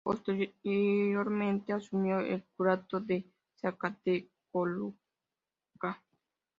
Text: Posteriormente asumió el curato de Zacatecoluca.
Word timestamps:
Posteriormente 0.03 1.73
asumió 1.73 2.21
el 2.21 2.43
curato 2.57 2.99
de 2.99 3.23
Zacatecoluca. 3.55 4.91